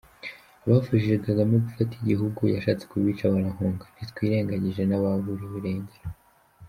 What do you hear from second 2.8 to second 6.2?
kubica barahunga, ntitwirengagije n’ababuriwe irengero.